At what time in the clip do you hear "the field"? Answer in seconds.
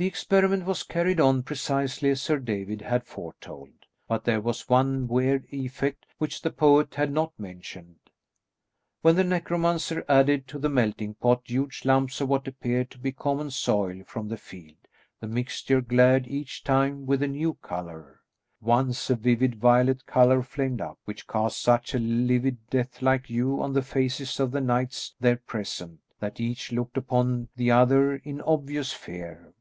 14.28-14.78